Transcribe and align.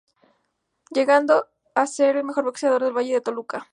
Llegando 0.89 1.47
a 1.75 1.85
ser 1.85 2.15
el 2.17 2.23
mejor 2.23 2.45
boxeador 2.45 2.83
del 2.83 2.97
Valle 2.97 3.13
de 3.13 3.21
Toluca. 3.21 3.67